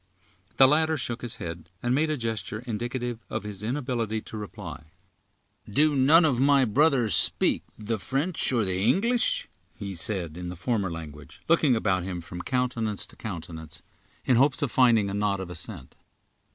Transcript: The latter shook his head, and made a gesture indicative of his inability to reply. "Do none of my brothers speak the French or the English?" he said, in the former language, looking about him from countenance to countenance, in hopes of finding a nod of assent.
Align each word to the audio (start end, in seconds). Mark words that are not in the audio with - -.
The 0.57 0.67
latter 0.67 0.97
shook 0.97 1.21
his 1.21 1.35
head, 1.35 1.69
and 1.83 1.93
made 1.93 2.09
a 2.09 2.17
gesture 2.17 2.63
indicative 2.65 3.19
of 3.29 3.43
his 3.43 3.61
inability 3.61 4.19
to 4.21 4.35
reply. 4.35 4.85
"Do 5.69 5.95
none 5.95 6.25
of 6.25 6.39
my 6.39 6.65
brothers 6.65 7.13
speak 7.13 7.61
the 7.77 7.99
French 7.99 8.51
or 8.51 8.65
the 8.65 8.81
English?" 8.81 9.47
he 9.77 9.93
said, 9.93 10.37
in 10.37 10.49
the 10.49 10.55
former 10.55 10.89
language, 10.91 11.41
looking 11.47 11.75
about 11.75 12.01
him 12.03 12.19
from 12.19 12.41
countenance 12.41 13.05
to 13.05 13.15
countenance, 13.15 13.83
in 14.25 14.37
hopes 14.37 14.63
of 14.63 14.71
finding 14.71 15.07
a 15.07 15.13
nod 15.13 15.39
of 15.39 15.51
assent. 15.51 15.93